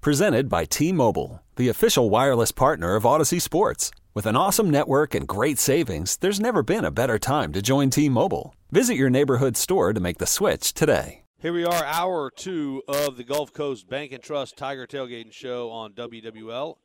[0.00, 3.90] Presented by T Mobile, the official wireless partner of Audacy Sports.
[4.14, 7.90] With an awesome network and great savings, there's never been a better time to join
[7.90, 8.54] T Mobile.
[8.70, 11.24] Visit your neighborhood store to make the switch today.
[11.40, 15.70] Here we are, hour two of the Gulf Coast Bank and Trust Tiger Tailgating Show
[15.70, 16.76] on WWL,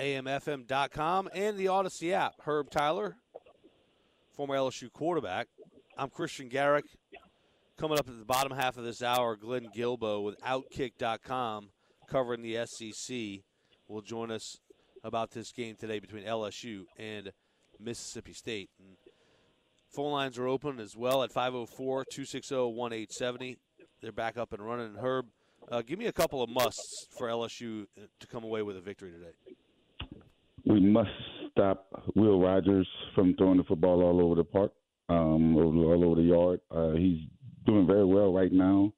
[0.00, 2.34] AMFM.com, and the Audacy app.
[2.40, 3.16] Herb Tyler,
[4.32, 5.46] former LSU quarterback.
[5.96, 6.86] I'm Christian Garrick.
[7.78, 11.68] Coming up at the bottom half of this hour, Glenn Guilbeau with Outkick.com
[12.08, 13.42] covering the SEC
[13.88, 14.58] will join us
[15.02, 17.32] about this game today between LSU and
[17.78, 18.70] Mississippi State.
[18.78, 18.96] And
[19.90, 23.58] phone lines are open as well at 504 260 1870.
[24.00, 24.96] They're back up and running.
[25.00, 25.26] Herb,
[25.70, 27.86] uh, give me a couple of musts for LSU
[28.20, 29.34] to come away with a victory today.
[30.66, 31.10] We must
[31.50, 34.72] stop Will Rogers from throwing the football all over the park,
[35.08, 36.60] um, all over the yard.
[36.70, 37.20] Uh, he's
[37.66, 38.92] doing very well right now.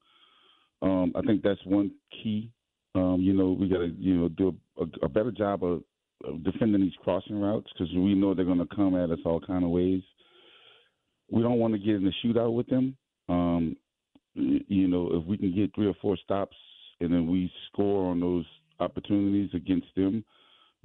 [0.81, 2.51] Um, I think that's one key.
[2.97, 5.83] Um, you know, we got to you know do a, a better job of,
[6.25, 9.39] of, defending these crossing routes because we know they're going to come at us all
[9.39, 10.01] kind of ways.
[11.29, 12.97] We don't want to get in a shootout with them.
[13.29, 13.75] Um,
[14.33, 16.55] you know, if we can get three or four stops
[16.99, 18.45] and then we score on those
[18.79, 20.23] opportunities against them,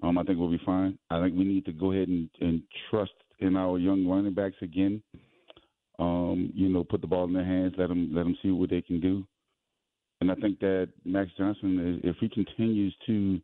[0.02, 0.98] um, I think we'll be fine.
[1.10, 4.56] I think we need to go ahead and, and trust in our young running backs
[4.60, 5.02] again.
[5.98, 8.70] Um, you know, put the ball in their hands, let them let them see what
[8.70, 9.26] they can do.
[10.22, 13.40] And I think that Max Johnson, if he continues to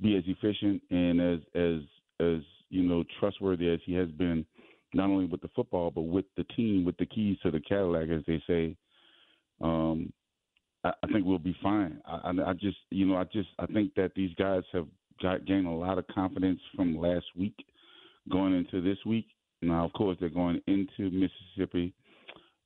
[0.00, 1.80] be as efficient and as as
[2.20, 4.46] as you know trustworthy as he has been,
[4.94, 8.10] not only with the football but with the team, with the keys to the Cadillac,
[8.10, 8.76] as they say,
[9.60, 10.12] um,
[10.84, 12.00] I, I think we'll be fine.
[12.06, 14.86] I, I, I just, you know, I just, I think that these guys have
[15.20, 17.56] got gained a lot of confidence from last week
[18.30, 19.26] going into this week.
[19.62, 21.92] Now, of course, they're going into Mississippi,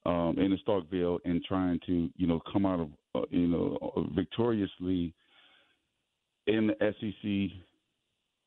[0.05, 2.91] um, into Starkville, and trying to, you know, come out of,
[3.31, 5.13] you know, uh, victoriously
[6.47, 7.59] in the SEC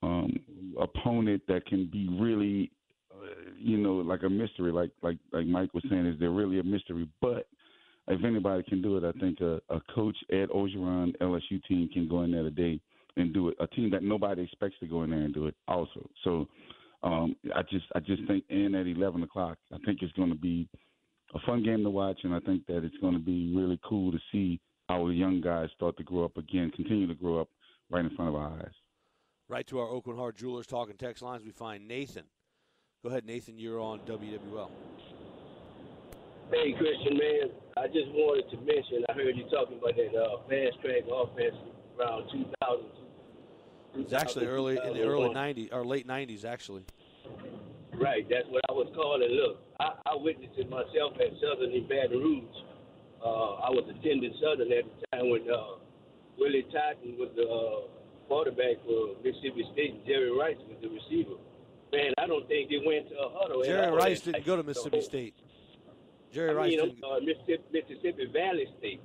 [0.03, 0.39] um,
[0.79, 2.71] opponent that can be really,
[3.11, 4.71] uh, you know, like a mystery.
[4.71, 7.47] Like like like Mike was saying, is they're really a mystery, but
[8.07, 12.07] if anybody can do it, I think a, a coach Ed Orgeron LSU team can
[12.07, 12.79] go in there today
[13.17, 13.57] and do it.
[13.59, 16.09] A team that nobody expects to go in there and do it also.
[16.23, 16.47] So
[17.03, 20.35] um, I just I just think and at eleven o'clock, I think it's going to
[20.35, 20.67] be
[21.37, 24.11] a fun game to watch, and I think that it's going to be really cool
[24.11, 24.59] to see
[24.89, 27.49] our young guys start to grow up again, continue to grow up
[27.89, 28.71] right in front of our eyes.
[29.49, 32.23] Right to our Aucoin Hart Jewelers talking text lines, we find Nathan.
[33.03, 33.59] Go ahead, Nathan.
[33.59, 34.69] You're on WWL.
[36.51, 37.49] Hey, Christian, man.
[37.77, 41.55] I just wanted to mention, I heard you talking about that uh, fast track offense
[41.99, 42.85] around 2000.
[43.95, 46.85] It's actually early in the early 90s or late 90s, actually.
[47.97, 49.29] Right, that's what I was calling.
[49.33, 52.57] Look, I, I witnessed it myself at Southern in Baton Rouge.
[53.25, 55.81] Uh, I was attending Southern at the time when uh,
[56.37, 57.89] Willie Totten was the uh,
[58.29, 61.41] quarterback for Mississippi State and Jerry Rice was the receiver.
[61.91, 63.63] Man, I don't think they went to a huddle.
[63.63, 65.33] Jerry Rice didn't go to Mississippi State.
[66.31, 67.03] Jerry I Rice mean, didn't.
[67.03, 69.01] uh, Mississippi, Mississippi Valley State.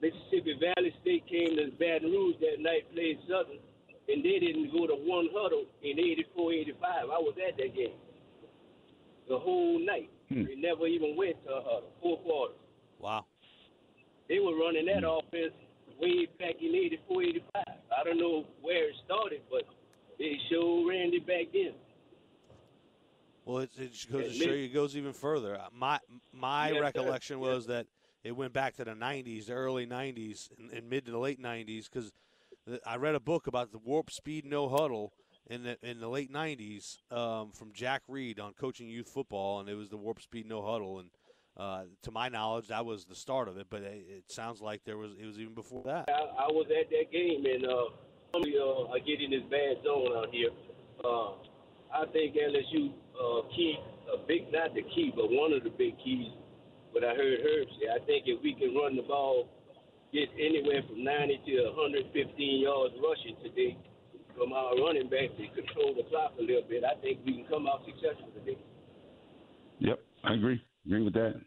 [0.00, 3.58] Mississippi Valley State came to Baton Rouge that night, played Southern,
[4.08, 6.80] and they didn't go to one huddle in 84, 85.
[6.92, 7.96] I was at that game
[9.28, 10.10] the whole night.
[10.28, 10.44] Hmm.
[10.44, 12.56] They never even went to a huddle, four quarters.
[12.98, 13.26] Wow.
[14.28, 15.52] They were running that offense
[16.00, 17.44] way back in 84, 85.
[17.66, 19.62] I don't know where it started, but
[20.18, 21.74] they sure ran it back then.
[23.44, 25.56] Well, it, it just goes to show you it goes even further.
[25.56, 25.98] Uh, My
[26.32, 26.82] my Yes, sir.
[26.82, 27.46] recollection Yes.
[27.46, 27.86] was that
[28.22, 31.40] it went back to the 90s, the early 90s, and, and mid to the late
[31.42, 32.12] 90s, because
[32.86, 35.12] I read a book about the warp speed no huddle
[35.50, 39.68] in the in the late 90s um, from Jack Reed on coaching youth football, and
[39.68, 41.00] it was the warp speed no huddle.
[41.00, 41.10] And
[41.56, 43.66] uh, to my knowledge, that was the start of it.
[43.68, 46.08] But it, it sounds like there was it was even before that.
[46.08, 47.86] I, I was at that game, and uh,
[48.34, 50.50] uh, I get in this bad zone out here.
[51.04, 51.32] Uh,
[51.92, 53.76] I think LSU uh, key,
[54.12, 56.32] a big, not the key, but one of the big keys.
[56.92, 59.48] What I heard Herb say, I think if we can run the ball,
[60.12, 63.76] get anywhere from 90 to 115 yards rushing today
[64.36, 67.44] from our running back to control the clock a little bit, I think we can
[67.46, 68.58] come out successful today.
[69.78, 70.62] Yep, I agree.
[70.86, 71.40] Agree with that.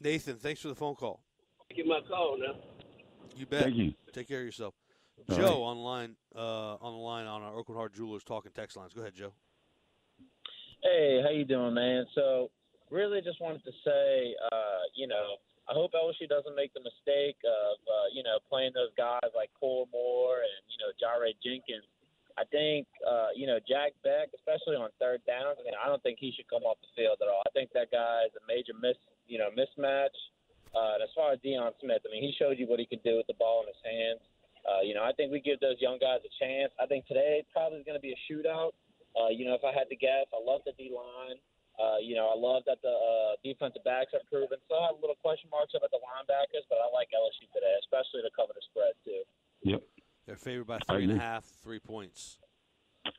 [0.00, 1.20] Nathan, thanks for the phone call.
[1.74, 2.54] Get my call now.
[3.36, 3.64] You bet.
[3.64, 3.92] Thank you.
[4.12, 4.74] Take care of yourself.
[5.28, 5.52] All Joe right.
[5.52, 8.92] on the line uh, on the line on our Aucoin Hart Jewelers talking text lines.
[8.94, 9.32] Go ahead, Joe.
[10.82, 12.06] Hey, how you doing, man?
[12.14, 12.50] So,
[12.90, 15.36] really, just wanted to say, uh, you know,
[15.68, 19.52] I hope LSU doesn't make the mistake of, uh, you know, playing those guys like
[19.52, 21.84] Koy Moore and you know Jaray Jenkins.
[22.38, 25.58] I think, uh, you know, Jack Bech, especially on third down.
[25.58, 27.42] I mean, I don't think he should come off the field at all.
[27.42, 30.14] I think that guy is a major miss, you know, mismatch.
[30.70, 33.02] Uh, and as far as Deion Smith, I mean, he showed you what he could
[33.02, 34.22] do with the ball in his hands.
[34.62, 36.70] Uh, you know, I think we give those young guys a chance.
[36.78, 38.78] I think today probably is going to be a shootout.
[39.18, 41.42] Uh, you know, if I had to guess, I love the D line.
[41.78, 44.58] Uh, you know, I love that the uh, defensive backs are proven.
[44.66, 48.30] Still have little question marks about the linebackers, but I like LSU today, especially to
[48.34, 49.22] cover the spread too.
[49.62, 49.82] Yep.
[50.26, 51.24] They're favored by I three and a agree.
[51.24, 52.38] half, three points.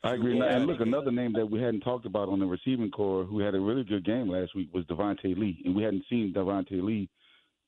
[0.03, 0.37] I agree.
[0.37, 0.55] Yeah.
[0.55, 3.55] And look, another name that we hadn't talked about on the receiving core who had
[3.55, 5.61] a really good game last week was Devonta Lee.
[5.65, 7.09] And we hadn't seen Devonta Lee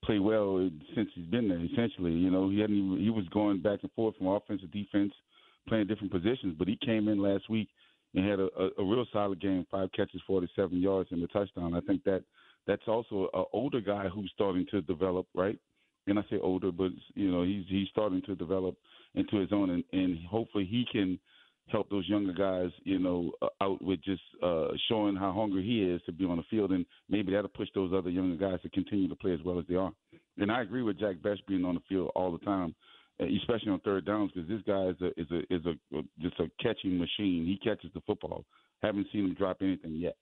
[0.04, 2.12] play well since he's been there, essentially.
[2.12, 5.14] You know, he hadn't even, he was going back and forth from offense to defense,
[5.68, 6.56] playing different positions.
[6.58, 7.70] But he came in last week
[8.16, 11.74] and had a, a, a real solid game, five catches, 47 yards, and a touchdown.
[11.74, 12.24] I think that
[12.68, 15.58] that's also an older guy who's starting to develop, right?
[16.08, 18.76] And I say older, but you know he's he's starting to develop
[19.16, 21.20] into his own, and, and hopefully he can
[21.68, 25.84] help those younger guys, you know, uh, out with just uh, showing how hungry he
[25.84, 28.70] is to be on the field, and maybe that'll push those other younger guys to
[28.70, 29.92] continue to play as well as they are.
[30.38, 32.76] And I agree with Jack Best being on the field all the time,
[33.20, 36.40] especially on third downs, because this guy is a is a is a, a just
[36.40, 37.46] a catching machine.
[37.46, 38.46] He catches the football.
[38.82, 40.16] Haven't seen him drop anything yet.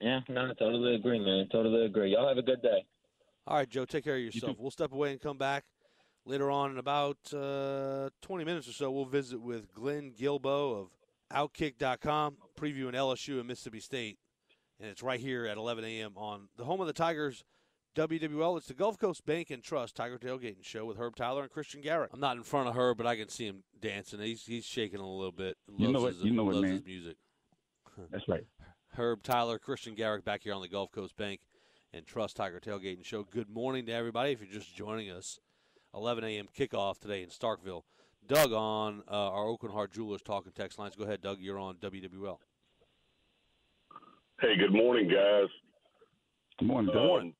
[0.00, 1.48] Yeah, no, I totally agree, man.
[1.52, 2.12] Totally agree.
[2.12, 2.84] Y'all have a good day.
[3.46, 4.56] All right, Joe, take care of yourself.
[4.58, 5.64] We'll step away and come back
[6.24, 8.90] later on in about uh, 20 minutes or so.
[8.90, 10.88] We'll visit with Glenn Guilbeau of
[11.32, 14.18] Outkick.com, previewing LSU and Mississippi State.
[14.80, 16.12] And it's right here at 11 a.m.
[16.16, 17.44] on the home of the Tigers,
[17.94, 18.56] WWL.
[18.56, 21.80] It's the Gulf Coast Bank and Trust Tiger Tailgating Show with Herb Tyler and Christian
[21.82, 22.10] Garrick.
[22.14, 24.20] I'm not in front of her, but I can see him dancing.
[24.20, 25.56] He's he's shaking a little bit.
[25.68, 26.70] Loves You know what- his, you know what, man.
[26.72, 27.16] his music.
[28.10, 28.44] That's right.
[28.96, 31.40] Herb Tyler, Christian Garrick, back here on the Gulf Coast Bank
[31.92, 33.24] and Trust Tiger Tailgating Show.
[33.24, 34.32] Good morning to everybody.
[34.32, 35.38] If you're just joining us,
[35.94, 36.46] 11 a.m.
[36.56, 37.82] kickoff today in Starkville.
[38.26, 40.94] Doug on uh, our Aucoin Hart Jewelers talking text lines.
[40.94, 41.38] Go ahead, Doug.
[41.40, 42.38] You're on WWL.
[44.40, 45.48] Hey, good morning, guys.
[46.58, 47.20] Good morning, Doug.
[47.22, 47.34] Um,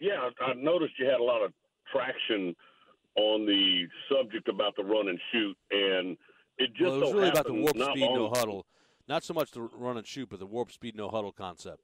[0.00, 1.52] yeah, I I noticed you had a lot of
[1.92, 2.54] traction
[3.16, 6.16] on the subject about the run and shoot, and
[6.58, 8.66] it just well, it was so really about the warp not speed, no huddle.
[9.08, 11.80] Not so much the run and shoot, but the warp speed, no huddle concept.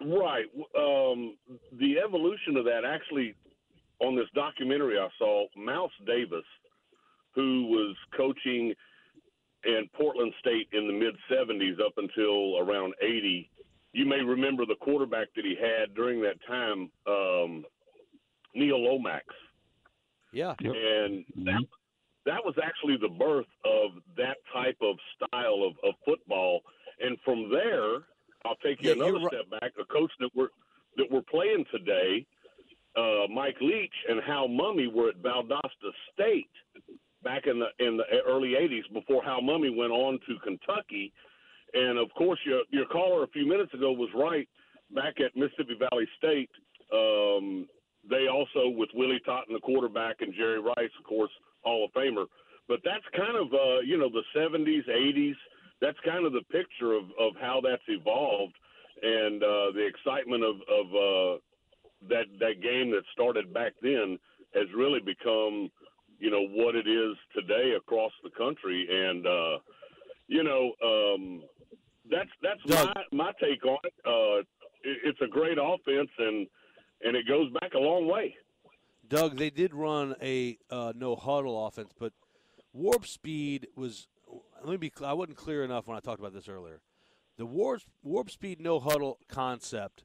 [0.00, 0.46] Right.
[0.76, 1.36] Um,
[1.72, 3.34] the evolution of that actually
[4.00, 6.44] on this documentary I saw, Mouse Davis,
[7.34, 8.74] who was coaching
[9.64, 13.50] in Portland State in the mid 70s up until around 80.
[13.92, 17.64] You may remember the quarterback that he had during that time, um,
[18.54, 19.24] Neil Lomax.
[20.32, 20.54] Yeah.
[20.60, 20.74] Yep.
[20.74, 21.62] And that,
[22.26, 26.60] that was actually the birth of that type of style of, of football.
[27.00, 27.96] And from there,
[28.44, 29.72] I'll take you Yeah, another ri- step back.
[29.80, 30.48] A coach that we're
[30.96, 32.26] that we're playing today,
[32.96, 36.50] uh, Mike Leach and Hal Mumme were at Valdosta State
[37.22, 41.12] back in the in the early '80s before Hal Mumme went on to Kentucky.
[41.74, 44.48] And of course, your your caller a few minutes ago was right.
[44.94, 46.48] Back at Mississippi Valley State,
[46.92, 47.68] um,
[48.08, 51.30] they also with Willie Totten, the quarterback, and Jerry Rice, of course,
[51.62, 52.24] Hall of Famer.
[52.68, 55.36] But that's kind of uh, you know the '70s, '80s.
[55.80, 58.54] That's kind of the picture of of how that's evolved,
[59.02, 61.38] and uh, the excitement of of uh,
[62.08, 64.18] that that game that started back then
[64.54, 65.70] has really become
[66.18, 69.58] you know what it is today across the country, and uh,
[70.26, 71.42] you know um,
[72.10, 72.94] that's that's Doug.
[72.94, 73.94] my my take on it.
[74.04, 74.40] Uh,
[74.82, 74.98] it.
[75.04, 76.46] It's a great offense, and
[77.02, 78.34] and it goes back a long way.
[79.08, 82.12] Doug, they did run a uh, no huddle offense, but
[82.72, 84.08] warp speed was.
[84.62, 84.92] Let me be.
[85.04, 86.80] I wasn't clear enough when I talked about this earlier.
[87.38, 90.04] The warp warp speed no huddle concept,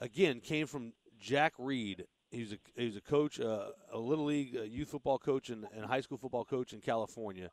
[0.00, 2.06] again, came from Jack Reed.
[2.30, 5.50] He was a he was a coach, uh, a little league uh, youth football coach
[5.50, 7.50] and, and high school football coach in California,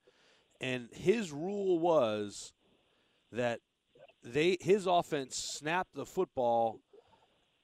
[0.60, 2.54] and his rule was
[3.34, 3.60] that
[4.24, 6.80] they his offense snapped the football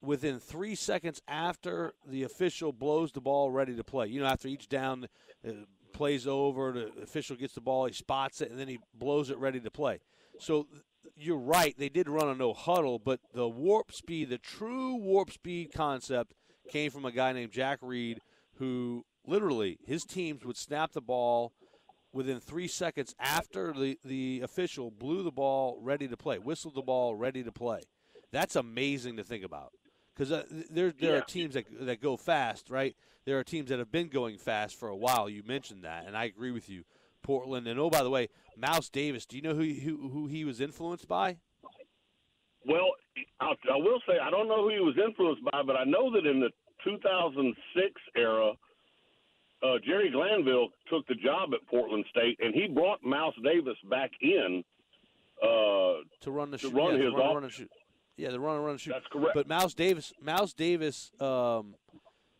[0.01, 4.07] within three seconds after the official blows the ball ready to play.
[4.07, 5.07] You know, after each down
[5.47, 5.51] uh,
[5.93, 9.37] plays over, the official gets the ball, he spots it, and then he blows it
[9.37, 9.99] ready to play.
[10.39, 10.67] So
[11.15, 15.31] you're right, they did run a no huddle, but the warp speed, the true warp
[15.31, 16.33] speed concept,
[16.69, 18.21] came from a guy named Jack Reed,
[18.55, 21.53] who literally his teams would snap the ball
[22.13, 26.81] within three seconds after the, the official blew the ball ready to play, whistled the
[26.81, 27.81] ball ready to play.
[28.31, 29.71] That's amazing to think about
[30.13, 31.17] because uh, there there Yeah.
[31.19, 32.95] are teams that that go fast, right?
[33.25, 35.29] There are teams that have been going fast for a while.
[35.29, 36.83] You mentioned that, and I agree with you.
[37.21, 39.25] Portland, and oh, by the way, Mouse Davis.
[39.25, 41.37] Do you know who he- who, who he was influenced by?
[42.65, 42.91] Well,
[43.39, 46.11] I, I will say I don't know who he was influenced by, but I know
[46.11, 46.49] that in the
[46.83, 48.51] 2006 era,
[49.63, 54.11] uh, Jerry Glanville took the job at Portland State, and he brought Mouse Davis back
[54.21, 54.63] in.
[55.41, 56.73] Uh, to run the To shoot.
[56.73, 57.69] run yeah, his run, run and shoot.
[58.17, 58.91] Yeah, the run and run and shoot.
[58.91, 59.31] that's correct.
[59.33, 61.65] But Mouse Davis, Mouse Davis was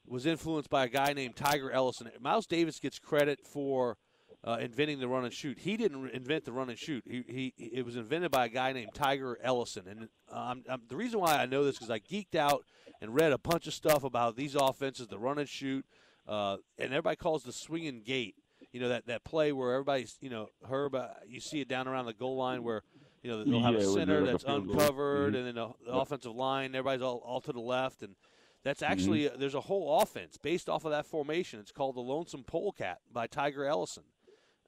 [0.05, 2.09] was influenced by a guy named Tiger Ellison.
[2.19, 3.95] Mouse Davis gets credit for
[4.43, 5.59] uh, inventing the run and shoot.
[5.59, 7.03] He didn't invent the run and shoot.
[7.07, 9.83] He, he it was invented by a guy named Tiger Ellison.
[9.87, 12.65] And um, um, the reason why I know this is I geeked out
[13.01, 15.85] and read a bunch of stuff about these offenses, the run and shoot,
[16.29, 18.35] uh, and everybody calls the swinging gate.
[18.71, 21.87] You know that that play where everybody's you know Herb, uh, you see it down
[21.87, 22.83] around the goal line where.
[23.21, 25.37] You know they'll have Yeah, a center that's uncovered, Mhm.
[25.39, 26.73] and then the, the offensive line.
[26.73, 28.15] Everybody's all, all to the left, and
[28.63, 28.91] that's Mm-hmm.
[28.91, 31.59] actually there's a whole offense based off of that formation.
[31.59, 34.05] It's called the Lonesome Polecat by Tiger Ellison,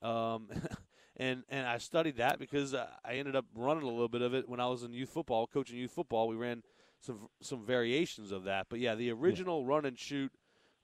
[0.02, 0.50] um,
[1.16, 4.34] and and I studied that because uh, I ended up running a little bit of
[4.34, 6.28] it when I was in youth football, coaching youth football.
[6.28, 6.62] We ran
[7.00, 10.32] some some variations of that, but yeah, the original run and shoot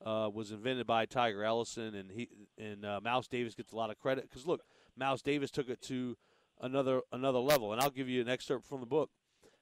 [0.05, 3.89] uh, was invented by Tiger Ellison, and he and uh, Mouse Davis gets a lot
[3.89, 4.61] of credit because look,
[4.95, 6.17] Mouse Davis took it to
[6.61, 9.09] another another level, and I'll give you an excerpt from the book.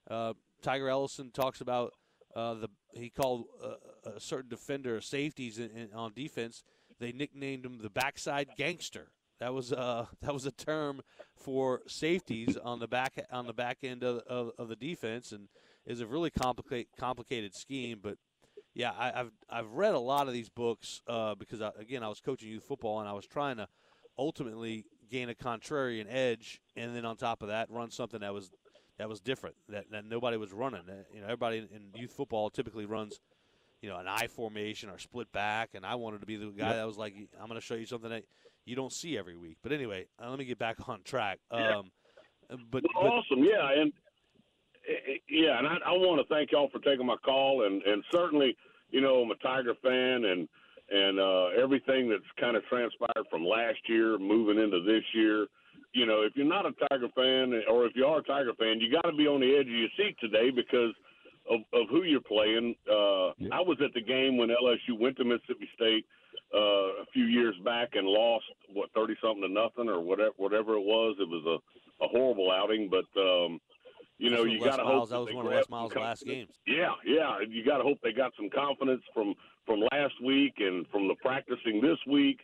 [0.10, 1.94] Uh, Tiger Ellison talks about
[2.36, 6.64] uh, the he called uh, a certain defender safeties in, in, on defense.
[7.00, 9.12] They nicknamed him the backside gangster.
[9.40, 11.02] That was uh, that was a term
[11.36, 15.48] for safeties on the back on the back end of, of, of the defense, and
[15.86, 18.00] is a really complicated complicated scheme.
[18.02, 18.18] But
[18.76, 22.10] yeah, I, I've I've read a lot of these books uh, because I, again I
[22.10, 23.68] was coaching youth football and I was trying to
[24.18, 28.52] ultimately gain a contrarian edge, and then on top of that, run something that was
[28.98, 30.82] that was different that, that nobody was running.
[31.14, 33.20] You know, everybody in, in youth football typically runs,
[33.82, 36.68] you know, an I formation or split back, and I wanted to be the guy
[36.68, 36.76] Yep.
[36.76, 38.24] that was like, I'm going to show you something that
[38.66, 39.58] you don't see every week.
[39.62, 41.40] But anyway, uh, let me get back on track.
[41.52, 41.78] Yeah.
[41.78, 41.92] Um,
[42.72, 43.92] but, Well, but awesome, yeah, and
[45.30, 48.56] yeah, and I, I want to thank y'all for taking my call, and and certainly,
[48.92, 50.48] you know, I'm a Tiger fan, and
[50.90, 55.48] and uh, everything that's kind of transpired from last year moving into this year.
[55.94, 58.80] You know, if you're not a Tiger fan, or if you are a Tiger fan,
[58.80, 60.94] you got to be on the edge of your seat today because
[61.50, 62.76] of, of who you're playing.
[62.90, 63.50] Uh, Yeah.
[63.54, 66.06] I was at the game when LSU went to Mississippi State
[66.54, 70.74] uh, a few years back and lost what thirty something to nothing or whatever whatever
[70.76, 71.16] it was.
[71.20, 73.60] It was a, a horrible outing, but um,
[74.18, 76.26] you know you got to Miles, hope that was one of grab Les Miles' last
[76.26, 76.52] games.
[76.68, 79.34] Yeah, yeah, you got to hope they got some confidence from
[79.66, 82.40] from last week and from the practicing this week,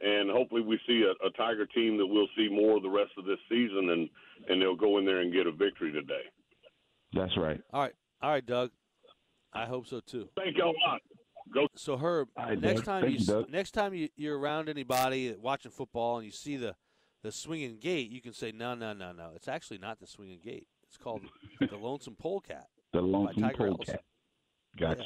[0.00, 3.12] and hopefully we see a, a Tiger team that we'll see more of the rest
[3.16, 4.08] of this season, and
[4.48, 6.22] and they'll go in there and get a victory today.
[7.12, 7.60] That's right.
[7.72, 8.70] All right, all right, Doug.
[9.52, 10.28] I hope so too.
[10.36, 11.00] Thank y'all a lot.
[11.52, 11.68] Go.
[11.76, 13.50] So Herb, All right, next time Thank you, you, s- Doug.
[13.50, 16.74] next time you, you're around anybody watching football and you see the
[17.22, 19.30] the swinging gate, you can say no, no, no, no.
[19.36, 20.66] It's actually not the swinging gate.
[20.94, 21.22] It's called
[21.58, 22.68] the Lonesome Polecat.
[22.92, 24.04] The lonesome polecat.
[24.78, 25.02] Gotcha.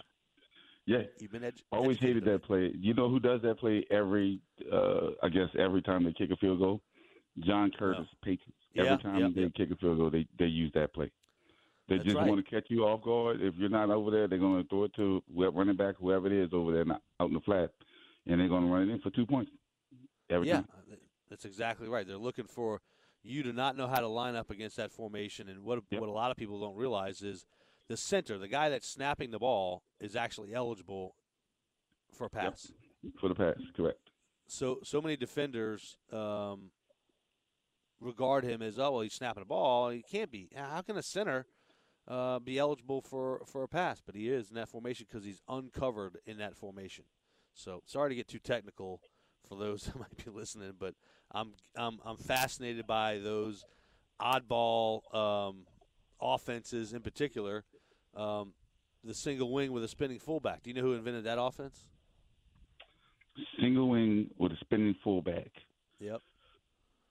[0.84, 1.04] Yeah.
[1.18, 2.70] You've been edu- Always hated that play.
[2.78, 4.42] You know who does that play every?
[4.70, 6.82] uh I guess every time they kick a field goal.
[7.40, 8.52] John Curtis, Patriots.
[8.74, 9.48] Yeah, Every time yeah, they yeah.
[9.56, 11.10] kick a field goal, they they use that play.
[11.88, 12.28] They That's just right.
[12.28, 13.40] want to catch you off guard.
[13.40, 16.26] If you're not over there, they're going to throw it to whoever running back, whoever
[16.26, 17.70] it is over there, not out in the flat,
[18.26, 19.50] and they're going to run it in for two points
[20.28, 20.66] every Yeah, time.
[21.30, 22.06] that's exactly right.
[22.06, 22.82] They're looking for
[23.22, 25.48] you do not know how to line up against that formation.
[25.48, 26.00] And what Yep.
[26.00, 27.46] what a lot of people don't realize is
[27.88, 31.14] the center, the guy that's snapping the ball, is actually eligible
[32.12, 32.72] for a pass.
[33.18, 34.10] For the pass, correct.
[34.46, 36.70] So so many defenders um,
[38.00, 39.90] regard him as oh well he's snapping a ball.
[39.90, 40.50] He can't be.
[40.54, 41.46] How can a center
[42.06, 44.00] uh, be eligible for for a pass?
[44.04, 47.04] But he is in that formation because he's uncovered in that formation.
[47.54, 49.00] So sorry to get too technical
[49.48, 50.94] for those that might be listening, but
[51.32, 53.64] I'm I'm I'm fascinated by those
[54.20, 55.66] oddball um,
[56.20, 57.64] offenses in particular.
[58.16, 58.52] Um,
[59.04, 60.62] the single wing with a spinning fullback.
[60.62, 61.86] Do you know who invented that offense?
[63.60, 65.50] Single wing with a spinning fullback.
[66.00, 66.20] Yep.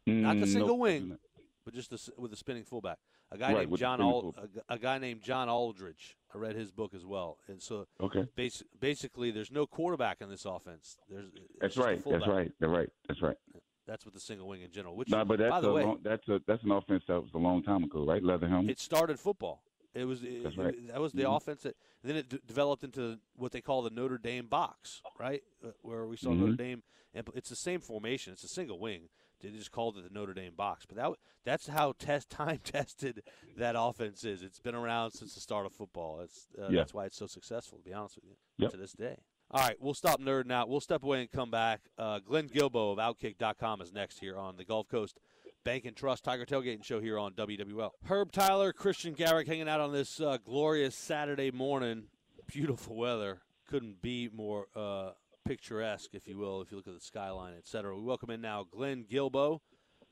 [0.06, 0.80] Not the Mm, single nope.
[0.80, 1.18] wing.
[1.64, 2.98] but just the, with a spinning fullback.
[3.32, 4.34] A guy Right, named John Al,
[4.70, 6.16] a, guy named John Aldridge.
[6.34, 8.26] I read his book as well, and so Okay.
[8.38, 10.98] basi- basically, there's no quarterback in this offense.
[11.10, 11.30] There's
[11.60, 12.02] That's right.
[12.06, 12.52] That's right.
[12.60, 12.90] That's right.
[13.08, 13.38] That's right.
[13.86, 14.96] That's with the single wing in general.
[14.96, 17.22] Which, No, but that's by the a way, long, that's a that's an offense that
[17.22, 18.24] was a long time ago, right?
[18.24, 18.72] Leather helmet.
[18.72, 19.62] it started football.
[19.94, 20.88] It was it, right.
[20.88, 21.36] that was the Mhm.
[21.38, 25.42] offense that then it d- developed into what they call the Notre Dame box, right?
[25.64, 26.38] Uh, Where we saw Mhm.
[26.40, 28.32] Notre Dame, and it's the same formation.
[28.34, 29.10] It's a single wing.
[29.42, 31.12] They just called it the Notre Dame box, but that
[31.46, 33.22] that's how test time tested
[33.58, 34.42] that offense is.
[34.44, 36.22] It's been around since the start of football.
[36.22, 36.78] It's uh, Yeah.
[36.82, 37.78] that's why it's so successful.
[37.80, 38.72] To be honest with you, Yep.
[38.72, 39.18] to this day.
[39.50, 40.68] All right, we'll stop nerding out.
[40.68, 41.80] We'll step away and come back.
[41.98, 45.20] Uh, Glenn Guilbeau of Outkick.com is next here on the Gulf Coast
[45.64, 47.92] Bank and Trust Tiger Tailgating Show here on WWL.
[48.06, 52.08] Herb Tyler, Christian Garrick hanging out on this uh, glorious Saturday morning.
[52.48, 53.40] Beautiful weather.
[53.70, 55.12] Couldn't be more uh,
[55.48, 57.96] picturesque, if you will, if you look at the skyline, etc.
[57.96, 59.60] We welcome in now Glenn Guilbeau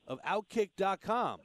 [0.06, 1.40] of Outkick.com,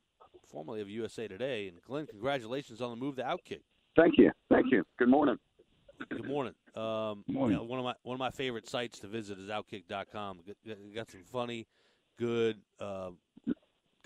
[0.50, 1.68] formerly of USA Today.
[1.68, 3.62] And Glenn, congratulations on the move to Outkick.
[3.98, 4.32] Thank you.
[4.50, 4.84] Thank you.
[4.98, 5.38] Good morning.
[6.10, 6.54] Good morning.
[6.76, 7.52] Um, Morning.
[7.52, 10.40] you know, one of my one of my favorite sites to visit is Outkick.com.
[10.48, 11.68] Got, got- got some funny,
[12.18, 13.12] good uh,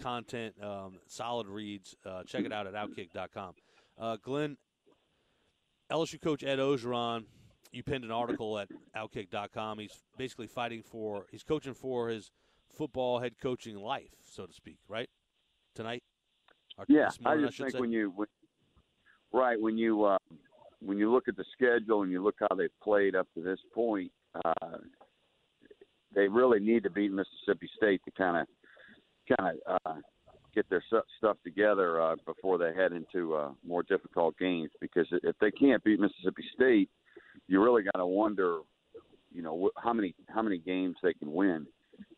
[0.01, 1.96] content, um, solid reads.
[2.06, 3.54] Uh, check it out at Outkick.com.
[3.98, 4.58] Uh, Glenn,
[5.89, 7.25] LSU coach Ed Orgeron,
[7.72, 9.80] you penned an article at Outkick.com.
[9.80, 12.32] He's basically fighting for, he's coaching for his
[12.76, 15.10] football head coaching life, so to speak, right?
[15.76, 16.04] Tonight?
[16.78, 17.80] Or Yeah, this I just should think say.
[17.80, 18.28] when you when,
[19.34, 20.18] right when you uh,
[20.80, 23.60] when you look at the schedule and you look how they've played up to this
[23.74, 24.12] point,
[24.44, 24.78] uh,
[26.14, 29.96] they really need to beat Mississippi State to kind of kind of uh,
[30.54, 30.84] get their
[31.18, 34.72] stuff together uh, before they head into uh, more difficult games.
[34.80, 36.90] Because if they can't beat Mississippi State,
[37.48, 38.60] you really got to wonder,
[39.34, 41.66] you know, wh- how many how many games they can win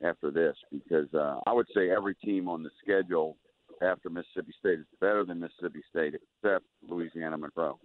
[0.03, 0.55] after this.
[0.71, 3.37] Because uh, I would say every team on the schedule
[3.81, 7.79] after Mississippi State is better than Mississippi State, except Louisiana Monroe.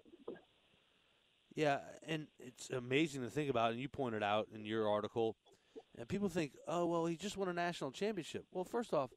[1.54, 5.36] Yeah, and it's amazing to think about, and you pointed out in your article,
[5.98, 8.46] and people think, oh, well, he just won a national championship.
[8.52, 9.10] Well, first off,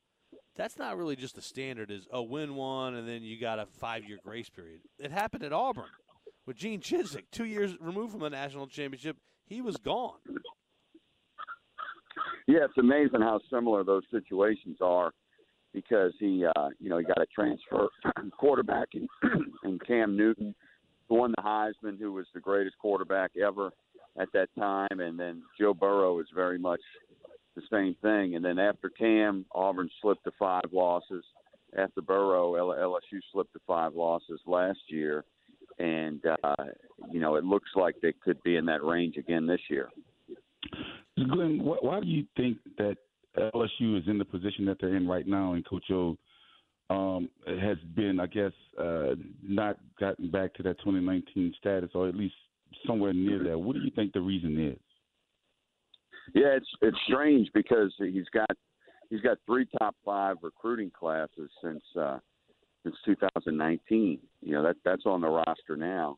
[0.58, 3.65] that's not really just the standard is, oh, win one, and then you got a
[3.65, 4.82] five-year grace period.
[5.00, 5.86] It happened at Auburn
[6.46, 7.25] with Gene Chizik.
[7.32, 10.20] Two years removed from the national championship, he was gone.
[12.48, 15.12] Yeah, it's amazing how similar those situations are
[15.74, 17.88] because he, uh, you know, he got a transfer
[18.38, 19.08] quarterback in,
[19.64, 20.54] in Cam Newton,
[21.10, 23.72] who won the Heisman, who was the greatest quarterback ever
[24.18, 26.80] at that time, and then Joe Burrow is very much
[27.55, 28.36] the same thing.
[28.36, 31.24] And then after Cam, Auburn slipped to five losses.
[31.77, 35.25] After Burrow, LSU slipped to five losses last year,
[35.79, 36.55] and uh,
[37.11, 39.90] you know, it looks like they could be in that range again this year.
[41.18, 42.98] Glenn, wh- why do you think that
[43.38, 46.18] LSU is in the position that they're in right now, and Coach O
[46.90, 52.16] um, has been, I guess, uh, not gotten back to that 2019 status, or at
[52.16, 52.35] least
[52.85, 53.57] somewhere near that?
[53.57, 54.79] What do you think the reason is?
[56.33, 58.50] Yeah, it's it's strange because he's got
[59.09, 62.18] he's got three top five recruiting classes since uh,
[62.85, 64.19] since 2019.
[64.41, 66.17] You know that that's on the roster now,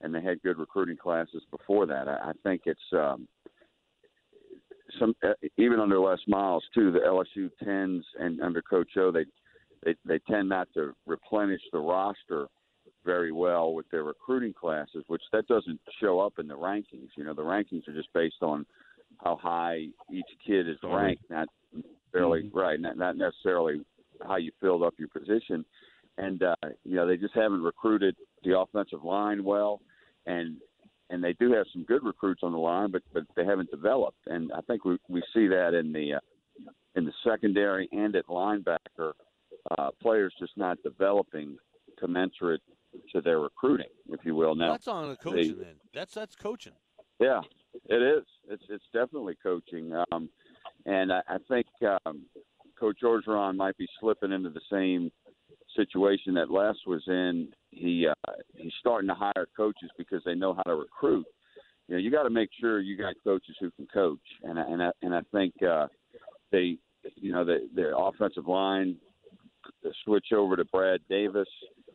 [0.00, 2.08] and they had good recruiting classes before that.
[2.08, 3.28] I, I think it's um,
[4.98, 6.90] some uh, even under Les Miles too.
[6.90, 9.26] The LSU tens and under Coach O, they
[9.84, 12.48] they they tend not to replenish the roster
[13.04, 17.10] very well with their recruiting classes, which that doesn't show up in the rankings.
[17.16, 18.66] You know, the rankings are just based on
[19.22, 23.82] how high each kid is ranked, not necessarily right, not, not necessarily
[24.26, 25.64] how you filled up your position.
[26.18, 29.80] And uh, you know, they just haven't recruited the offensive line well,
[30.26, 30.56] and
[31.10, 34.26] and they do have some good recruits on the line, but but they haven't developed.
[34.26, 36.20] And I think we we see that in the uh,
[36.94, 39.12] in the secondary and at linebacker,
[39.78, 41.56] uh, players just not developing
[41.98, 42.62] commensurate
[43.12, 44.54] to their recruiting, if you will.
[44.54, 45.74] Now That's on the coaching then.
[45.94, 46.72] That's that's coaching.
[47.20, 47.40] yeah,
[47.88, 48.24] it is.
[48.48, 50.28] It's it's definitely coaching, um,
[50.86, 51.66] and I, I think
[52.06, 52.22] um,
[52.78, 55.10] Coach Orgeron might be slipping into the same
[55.76, 57.48] situation that Les was in.
[57.70, 61.26] He uh, he's starting to hire coaches because they know how to recruit.
[61.88, 64.82] You know, you got to make sure you got coaches who can coach, and and
[64.82, 65.86] I, and I think uh,
[66.50, 66.78] they,
[67.14, 68.96] you know, the the offensive line
[69.82, 71.48] the switch over to Brad Davis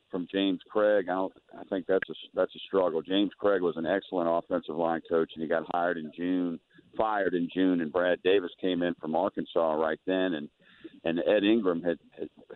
[0.09, 1.03] from James Cregg.
[1.03, 1.33] I don't.
[1.57, 3.01] I think that's a that's a struggle.
[3.01, 6.59] James Cregg was an excellent offensive line coach, and he got hired in June,
[6.97, 10.49] fired in June, and Brad Davis came in from Arkansas right then, and
[11.03, 11.97] and Ed Ingram had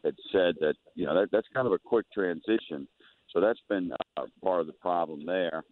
[0.03, 2.87] had, said that you know that that's kind of a quick transition.
[3.33, 5.63] So that's been uh, part of the problem there.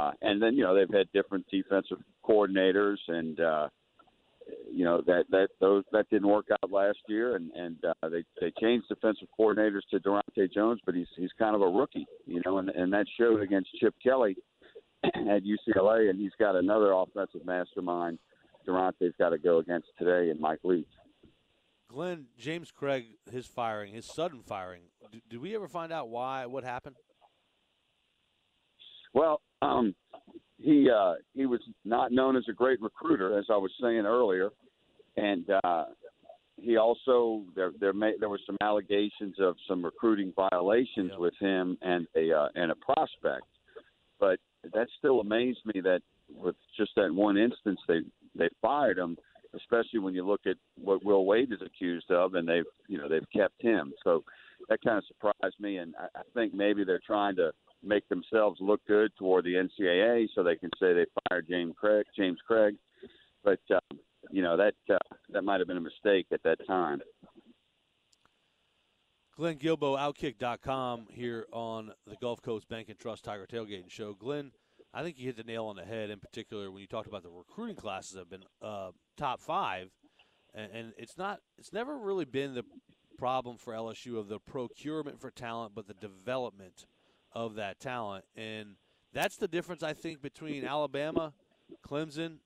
[0.00, 3.68] Uh, and then you know they've had different defensive coordinators, and uh,
[4.70, 8.24] you know that that those that didn't work out last year, and and uh, they
[8.40, 12.40] they changed defensive coordinators to Daronte Jones, but he's he's kind of a rookie, you
[12.44, 14.36] know, and and that showed against Chip Kelly
[15.04, 18.18] at UCLA, and he's got another offensive mastermind.
[18.66, 20.86] Daronte's got to go against today, and Mike Leach.
[21.96, 24.82] Glenn James Cregg, his firing, his sudden firing.
[25.10, 26.44] Do, did we ever find out why?
[26.44, 26.96] What happened?
[29.14, 29.94] Well, um,
[30.58, 34.50] he uh, he was not known as a great recruiter, as I was saying earlier,
[35.16, 35.84] and uh,
[36.58, 41.18] he also there there may, there were some allegations of some recruiting violations Yeah.
[41.18, 43.46] with him and a uh, and a prospect,
[44.20, 44.38] but
[44.74, 48.00] that still amazed me that with just that one instance they
[48.34, 49.16] they fired him,
[49.56, 53.08] especially when you look at what Will Wade is accused of, and they've you know
[53.08, 53.92] they've kept him.
[54.04, 54.24] So
[54.68, 58.80] that kind of surprised me, and I, think maybe they're trying to make themselves look
[58.86, 62.04] good toward the NCAA so they can say they fired James Cregg.
[62.16, 62.76] James Cregg,
[63.44, 63.98] but um,
[64.30, 64.98] you know that uh,
[65.30, 67.00] that might have been a mistake at that time.
[69.36, 74.14] Glenn Guilbeau, Outkick.com here on the Gulf Coast Bank and Trust Tiger Tailgating Show.
[74.14, 74.50] Glenn,
[74.94, 77.22] I think you hit the nail on the head in particular when you talked about
[77.22, 79.90] the recruiting classes that have been uh, top five,
[80.54, 82.64] and, and it's not it's never really been the
[83.18, 86.86] problem for LSU of the procurement for talent, but the development
[87.32, 88.76] of that talent, and
[89.12, 91.32] that's the difference I think between Alabama,
[91.86, 92.38] Clemson,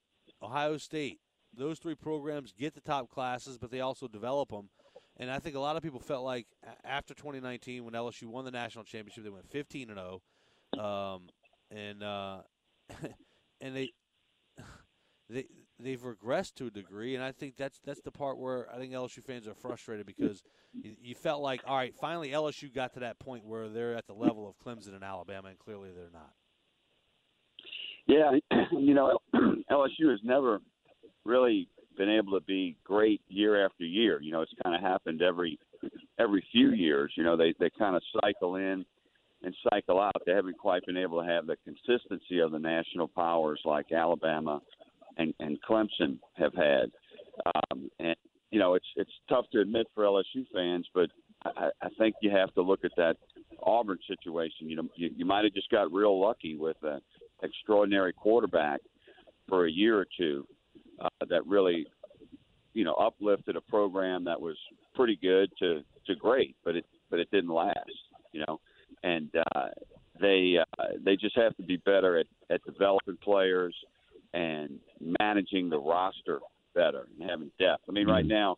[0.42, 1.20] Ohio State.
[1.52, 4.68] Those three programs get the top classes, but they also develop them.
[5.16, 6.46] And I think a lot of people felt like
[6.84, 10.22] after 2019, when LSU won the national championship, they went 15 and 0,
[10.82, 11.28] um,
[11.70, 12.38] and uh,
[13.60, 13.90] and they
[15.28, 15.46] they
[15.78, 17.14] they've regressed to a degree.
[17.14, 20.42] And I think that's that's the part where I think LSU fans are frustrated because
[20.72, 24.06] you, you felt like, all right, finally LSU got to that point where they're at
[24.06, 26.32] the level of Clemson and Alabama, and clearly they're not.
[28.06, 28.32] Yeah,
[28.72, 29.18] you know,
[29.70, 30.60] LSU has never
[31.24, 34.20] really been able to be great year after year.
[34.20, 35.58] You know, it's kind of happened every
[36.18, 37.12] every few years.
[37.16, 38.84] You know, they they kind of cycle in
[39.42, 40.12] and cycle out.
[40.26, 44.60] They haven't quite been able to have the consistency of the national powers like Alabama
[45.16, 46.90] and and Clemson have had.
[47.46, 48.16] Um, and
[48.50, 51.10] you know, it's it's tough to admit for LSU fans, but
[51.44, 53.16] I, I think you have to look at that
[53.62, 54.68] Auburn situation.
[54.68, 57.00] You know, you, you might have just got real lucky with an
[57.42, 58.80] extraordinary quarterback
[59.48, 60.46] for a year or two
[61.00, 61.86] uh, that really,
[62.74, 64.56] you know, uplifted a program that was
[64.94, 67.78] pretty good to to great, but it but it didn't last.
[68.32, 68.60] You know,
[69.02, 69.68] and uh,
[70.20, 73.74] they uh, they just have to be better at at developing players
[74.34, 74.78] and
[75.18, 76.40] managing the roster
[76.74, 77.82] better and having depth.
[77.88, 78.56] I mean, right now,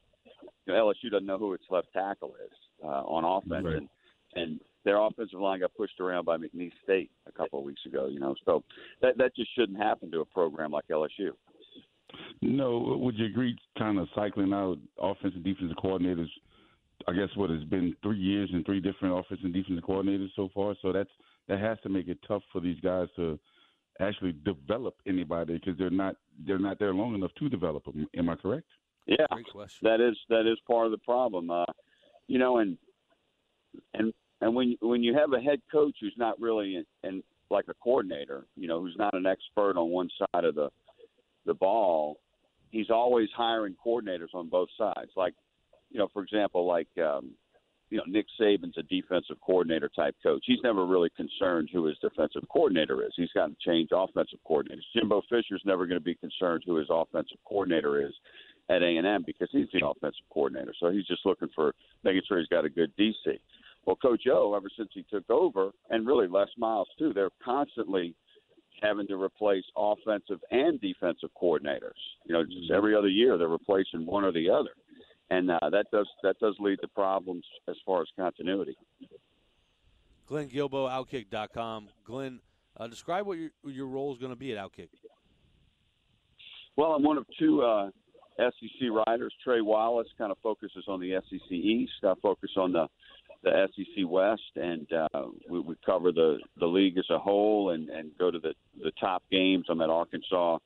[0.67, 2.53] you know, LSU doesn't know who its left tackle is
[2.85, 3.77] uh, on offense, Right.
[3.77, 3.89] and
[4.35, 8.09] and their offensive line got pushed around by McNeese State a couple of weeks ago.
[8.09, 8.63] You know, so
[9.01, 11.31] that that just shouldn't happen to a program like LSU.
[12.43, 13.57] No, would you agree?
[13.79, 16.29] Kind of cycling out offensive and defensive coordinators.
[17.09, 20.49] I guess what has been three years and three different offensive and defensive coordinators so
[20.55, 20.75] far.
[20.83, 21.11] So that's
[21.49, 23.39] that has to make it tough for these guys to
[24.01, 28.07] actually develop anybody because they're not they're not there long enough to develop them.
[28.17, 28.67] Am I correct?
[29.07, 29.89] Yeah, Great question.
[29.89, 31.51] that is that is part of the problem.
[31.51, 31.65] Uh,
[32.29, 32.79] you know, and
[33.95, 37.67] and and when when you have a head coach who's not really in, in like
[37.69, 40.69] a coordinator, you know, who's not an expert on one side of the
[41.45, 42.19] the ball,
[42.71, 45.11] he's always hiring coordinators on both sides.
[45.17, 45.35] Like,
[45.93, 47.33] you know, for example, like um,
[47.91, 50.43] you know, Nick Saban's a defensive coordinator type coach.
[50.47, 53.13] He's never really concerned who his defensive coordinator is.
[53.17, 54.81] He's got to change offensive coordinators.
[54.97, 58.13] Jimbo Fisher's never going to be concerned who his offensive coordinator is
[58.71, 60.73] at A and M because he's the offensive coordinator.
[60.81, 63.39] So he's just looking for making sure he's got a good DC.
[63.85, 68.15] Well, Coach O, ever since he took over, and really Les Miles too, they're constantly
[68.81, 72.01] having to replace offensive and defensive coordinators.
[72.25, 74.71] You know, just every other year they're replacing one or the other,
[75.33, 78.77] and uh, that does that does lead to problems as far as continuity.
[80.27, 81.89] Glenn Guilbeau, Outkick.com.
[82.05, 82.41] Glenn,
[82.77, 84.89] uh, describe what your your role is going to be at Outkick.
[86.77, 87.91] Well, I'm one of two uh,
[88.39, 89.33] SEC writers.
[89.43, 91.93] Trey Wallace kind of focuses on the SEC East.
[92.03, 92.87] I focus on the
[93.43, 97.89] the SEC West, and uh, we, we cover the the league as a whole and
[97.89, 99.67] and go to the the top games.
[99.71, 100.59] I'm at Arkansas,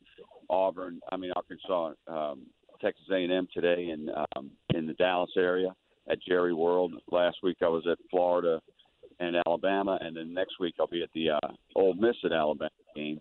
[0.50, 1.00] Auburn.
[1.12, 2.46] I mean Arkansas, um,
[2.80, 5.74] Texas A&M today, and um, in the Dallas area
[6.10, 6.94] at Jerry World.
[7.10, 8.60] Last week I was at Florida
[9.18, 12.70] and Alabama, and then next week I'll be at the uh, Ole Miss at Alabama
[12.94, 13.20] game.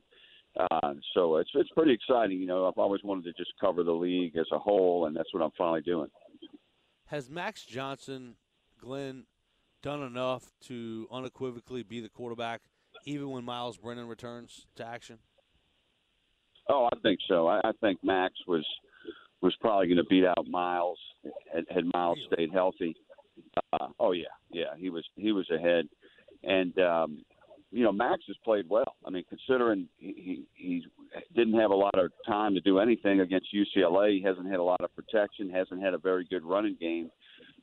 [0.57, 2.39] Uh, so it's it's pretty exciting.
[2.39, 5.33] You know, I've always wanted to just cover the league as a whole, and that's
[5.33, 6.07] what I'm finally doing.
[7.07, 8.35] Has Max Johnson,
[8.79, 9.25] Glenn,
[9.83, 12.61] done enough to unequivocally be the quarterback,
[13.05, 15.19] even when Myles Brennan returns to action?
[16.69, 17.47] Oh, I think so.
[17.47, 18.65] I, I think Max was
[19.45, 20.97] was probably going to beat out Myles
[21.53, 22.95] had, had Myles stayed healthy.
[23.73, 25.85] Uh, oh yeah, yeah, he was he was ahead,
[26.43, 27.23] and um,
[27.71, 28.95] you know Max has played well.
[29.05, 30.85] I mean, considering he, he he
[31.35, 34.63] didn't have a lot of time to do anything against UCLA, he hasn't had a
[34.63, 37.11] lot of protection, hasn't had a very good running game,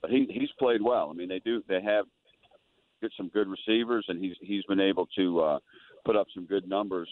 [0.00, 1.08] but he he's played well.
[1.10, 2.04] I mean, they do they have
[3.00, 5.58] get some good receivers, and he's he's been able to uh,
[6.04, 7.08] put up some good numbers,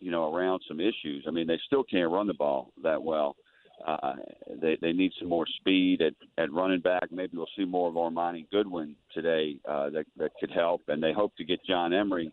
[0.00, 1.26] you know, around some issues.
[1.28, 3.36] I mean, they still can't run the ball that well.
[3.84, 4.14] Uh,
[4.60, 7.10] they they need some more speed at, at running back.
[7.10, 10.82] Maybe we'll see more of Armoni Goodwin today uh, that that could help.
[10.88, 12.32] And they hope to get John Emery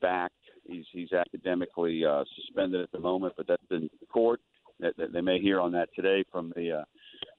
[0.00, 0.32] back.
[0.66, 4.40] He's he's academically uh, suspended at the moment, but that's in court.
[4.80, 6.84] That, that they may hear on that today from the uh,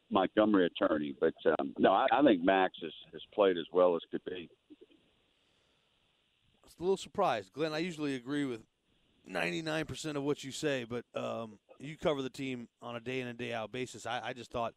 [0.09, 1.15] Montgomery attorney.
[1.19, 4.49] But um, no, I, I think Max has, has played as well as could be.
[6.63, 7.73] I was a little surprised, Glenn.
[7.73, 8.61] I usually agree with
[9.29, 13.27] 99% of what you say, but um, you cover the team on a day in
[13.27, 14.05] and day out basis.
[14.05, 14.73] I, I just thought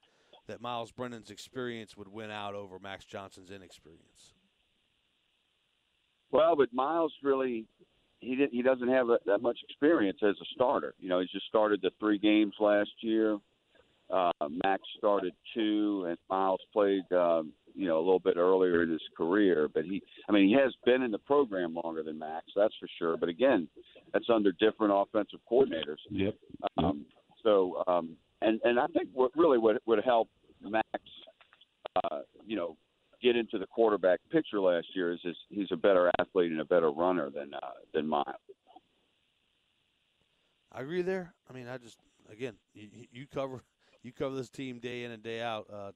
[0.47, 4.35] that Myles Brennan's experience would win out over Max Johnson's inexperience.
[6.31, 7.67] Well, but Myles really
[8.21, 10.95] he didn't he doesn't have a, that much experience as a starter.
[10.99, 13.39] You know, he's just started the three games last year.
[14.11, 14.33] Uh,
[14.65, 19.01] Max started two, and Myles played um, you know a little bit earlier in his
[19.17, 19.69] career.
[19.73, 22.88] But he, I mean, he has been in the program longer than Max, that's for
[22.99, 23.17] sure.
[23.17, 23.69] But again,
[24.12, 25.99] that's under different offensive coordinators.
[26.11, 26.35] Yep.
[26.77, 27.07] Um,
[27.43, 30.29] so, um, and and I think what really would would help
[30.61, 30.87] Max,
[32.05, 32.77] uh, you know,
[33.23, 36.64] get into the quarterback picture last year is, is he's a better athlete and a
[36.64, 38.27] better runner than uh, than Myles.
[40.73, 41.33] I agree there.
[41.49, 41.99] I mean, I just
[42.31, 43.62] again, you, you cover
[44.03, 45.67] you cover this team day in and day out.
[45.73, 45.93] Uh,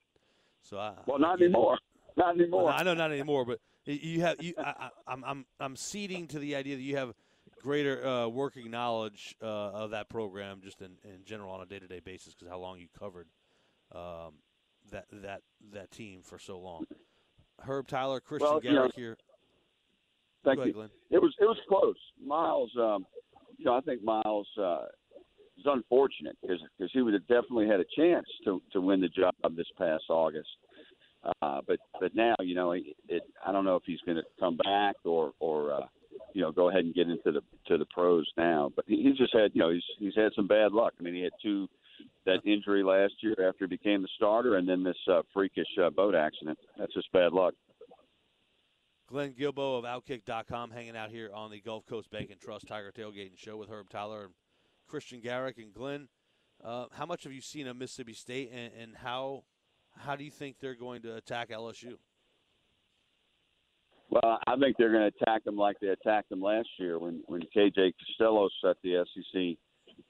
[0.62, 1.79] so I well, not anymore.
[2.16, 2.64] Not anymore.
[2.64, 4.55] Well, I know not anymore, but you have you.
[4.59, 7.14] I, I'm I'm I'm ceding to the idea that you have
[7.62, 11.79] greater uh, working knowledge uh, of that program just in, in general on a day
[11.79, 13.29] to day basis because how long you covered
[13.94, 14.35] um,
[14.90, 16.85] that that that team for so long.
[17.61, 19.16] Herb Tyler, Christian well, Garrick you know, here.
[20.44, 20.75] Thank ahead, you.
[20.75, 20.90] Glenn.
[21.11, 21.96] It was it was close.
[22.25, 23.07] Myles, um,
[23.57, 24.87] you know, I think Myles uh,
[25.62, 29.35] is unfortunate because he would have definitely had a chance to to win the job
[29.57, 30.48] this past August.
[31.40, 34.25] Uh, but but now you know it, it I don't know if he's going to
[34.40, 35.87] come back or or uh,
[36.35, 38.70] you know go ahead and get into the to the pros now.
[38.75, 40.94] But he, he's just had you know he's he's had some bad luck.
[40.98, 41.68] I mean he had two
[42.27, 45.90] that injury last year after he became the starter, and then this uh, freakish uh,
[45.90, 46.59] boat accident.
[46.79, 47.55] That's just bad luck.
[49.09, 52.90] Glenn Guilbeau of Outkick.com hanging out here on the Gulf Coast Bank and Trust Tiger
[52.96, 54.33] Tailgating Show with Herb Tyler and
[54.88, 56.09] Christian Garrick and Glenn.
[56.62, 59.45] Uh, how much have you seen of Mississippi State, and, and how
[59.97, 61.97] how do you think they're going to attack LSU?
[64.11, 67.23] Well, I think they're going to attack them like they attacked them last year when
[67.27, 69.57] when KJ Costello set the SEC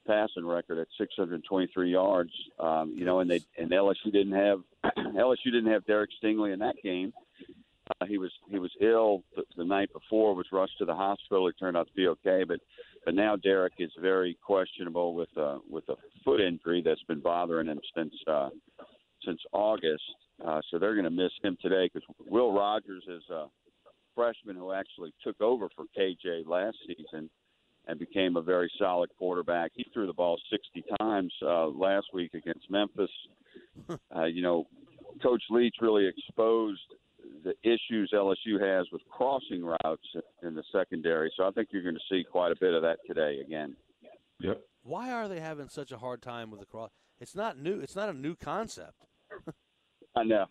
[0.05, 2.31] passing record at 623 yards.
[2.59, 4.59] Um, you know, and they and LSU didn't have
[4.97, 7.13] LSU didn't have Derek Stingley in that game.
[8.01, 11.47] Uh, he was he was ill the, the night before, was rushed to the hospital.
[11.47, 12.59] He turned out to be okay, but
[13.05, 17.67] but now Derek is very questionable with uh, with a foot injury that's been bothering
[17.67, 18.49] him since uh,
[19.25, 20.03] since August.
[20.45, 23.45] Uh, so they're going to miss him today because Will Rogers is a
[24.15, 27.29] freshman who actually took over for KJ last season
[27.87, 29.71] and became a very solid quarterback.
[29.75, 33.11] He threw the ball 60 times uh, last week against Memphis.
[34.15, 34.65] Uh, you know,
[35.21, 36.79] Coach Leach really exposed
[37.43, 40.07] the issues LSU has with crossing routes
[40.41, 41.31] in the secondary.
[41.35, 43.75] So I think you're going to see quite a bit of that today again.
[44.39, 44.61] Yep.
[44.83, 46.91] Why are they having such a hard time with the cross?
[47.19, 47.79] It's not new.
[47.79, 49.05] It's not a new concept.
[50.15, 50.45] I know,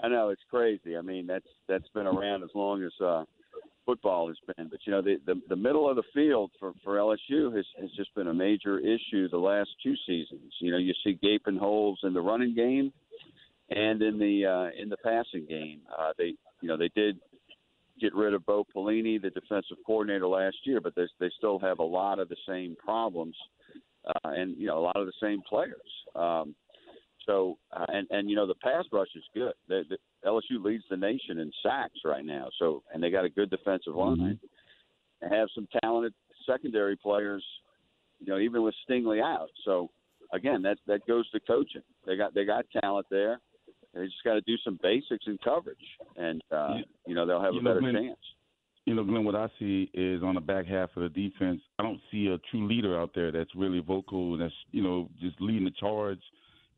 [0.00, 0.96] I know, it's crazy.
[0.96, 3.24] I mean, that's that's been around as long as uh,
[3.86, 4.68] football has been.
[4.68, 7.90] But you know, the, the the middle of the field for for LSU has has
[7.96, 10.52] just been a major issue the last two seasons.
[10.60, 12.92] You know, you see gaping holes in the running game
[13.70, 15.80] and in the uh, in the passing game.
[15.96, 17.18] Uh, they you know they did
[18.00, 21.78] get rid of Bo Pelini, the defensive coordinator last year, but they they still have
[21.78, 23.36] a lot of the same problems
[24.06, 25.74] uh, and you know a lot of the same players.
[26.14, 26.54] Um,
[27.26, 29.54] so uh, and and you know the pass rush is good.
[29.68, 29.96] The, the
[30.26, 32.48] LSU leads the nation in sacks right now.
[32.58, 34.18] So and they got a good defensive line.
[34.18, 35.28] Mm-hmm.
[35.30, 36.14] They have some talented
[36.46, 37.44] secondary players.
[38.20, 39.50] You know, even with Stingley out.
[39.64, 39.90] So
[40.32, 41.82] again, that that goes to coaching.
[42.06, 43.40] They got they got talent there.
[43.94, 45.76] They just got to do some basics in coverage,
[46.16, 48.18] and uh, you know they'll have You a know, better Glenn, chance.
[48.86, 51.82] You know, Glenn, what I see is on the back half of the defense, I
[51.82, 55.64] don't see a true leader out there that's really vocal, that's, you know, just leading
[55.64, 56.20] the charge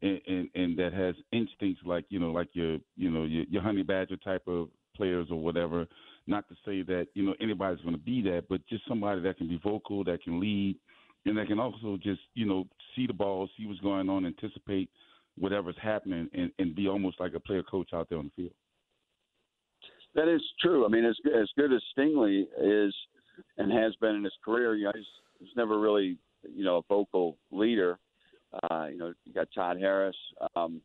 [0.02, 3.60] and, and, and that has instincts like, you know, like your, you know, your, your
[3.60, 5.84] honey badger type of players or whatever.
[6.28, 9.38] Not to say that, you know, anybody's going to be that, but just somebody that
[9.38, 10.76] can be vocal, that can lead,
[11.24, 14.90] and that can also just, you know, see the ball, see what's going on, anticipate
[15.38, 18.54] whatever's happening, and, and be almost like a player coach out there on the field.
[20.14, 20.84] That is true.
[20.84, 22.94] I mean, as as good as Stingley is
[23.58, 25.04] and has been in his career, you know, he's,
[25.40, 26.16] he's never really,
[26.54, 27.98] you know, a vocal leader.
[28.70, 30.16] Uh, you know, you got Todd Harris,
[30.54, 30.80] um,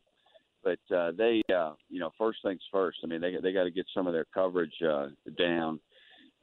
[0.62, 2.98] but uh, they, uh, you know, first things first.
[3.02, 5.80] I mean, they they got to get some of their coverage uh, down,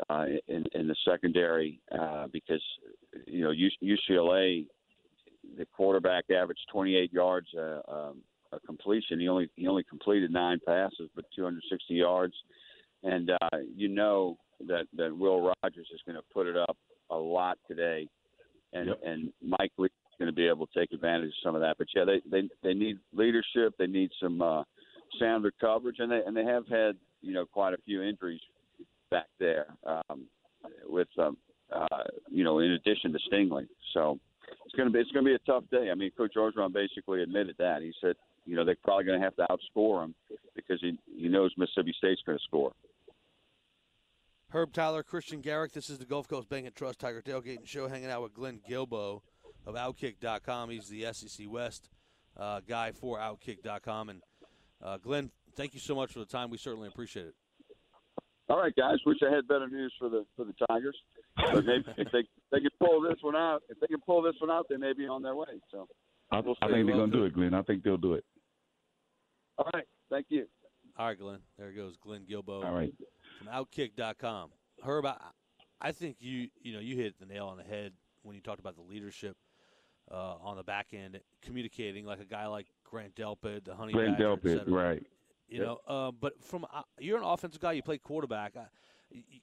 [0.10, 2.62] uh, in, in the secondary uh, because
[3.26, 3.52] you know
[3.84, 4.66] UCLA,
[5.58, 9.20] the quarterback averaged 28 yards uh, um, a completion.
[9.20, 12.34] He only he only completed nine passes, but 260 yards,
[13.04, 16.78] and uh, you know that that Will Rogers is going to put it up
[17.10, 18.08] a lot today,
[18.74, 19.00] and Yep.
[19.06, 21.78] and Mike Lee is going to be able to take advantage of some of that.
[21.78, 23.76] But yeah, they they they need leadership.
[23.78, 24.64] They need some uh,
[25.20, 28.42] sounder coverage, and they and they have had you know quite a few injuries
[29.12, 30.26] back there um,
[30.88, 31.38] with um,
[31.72, 33.68] uh, you know in addition to Stingley.
[33.94, 34.20] So
[34.66, 35.90] it's going to be it's going to be a tough day.
[35.92, 37.82] I mean, Coach Orgeron basically admitted that.
[37.82, 40.16] He said you know they're probably going to have to outscore him
[40.56, 42.72] because he he knows Mississippi State's going to score.
[44.52, 45.74] Herb Tyler, Christian Garrick.
[45.74, 48.34] This is the Gulf Coast Bank and Trust Tiger Tailgate and Show, hanging out with
[48.34, 49.22] Glenn Guilbeau
[49.68, 50.72] of Outkick.com.
[50.72, 51.90] He's the SEC West
[52.36, 54.10] uh, guy for Outkick.com.
[54.10, 54.22] And
[54.82, 56.50] uh, Glenn, thank you so much for the time.
[56.50, 57.36] We certainly appreciate it.
[58.50, 58.98] All right, guys.
[59.06, 60.98] Wish I had better news for the for the Tigers,
[61.54, 64.36] but maybe if they they can pull this one out, if they can pull this
[64.40, 65.48] one out, they may be on their way.
[65.72, 65.88] So,
[66.32, 67.54] I, We'll I think they're going to do it, Glenn.
[67.54, 68.24] I think they'll do it.
[69.58, 69.86] all right.
[70.10, 70.46] Thank you.
[70.98, 71.40] All right, Glenn.
[71.58, 72.94] There goes Glenn Guilbeau All right.
[73.38, 74.50] from Outkick.com.
[74.84, 75.16] Herb, I,
[75.82, 78.60] I think you you know you hit the nail on the head when you talked
[78.60, 79.38] about the leadership
[80.12, 84.14] uh, on the back end, communicating like a guy like Grant Delpit, the Honey Glenn
[84.14, 85.04] Badger, Delpit, right.
[85.48, 87.72] You know, uh, but from uh, you're an offensive guy.
[87.74, 88.54] You play quarterback.
[88.56, 88.68] Y- y-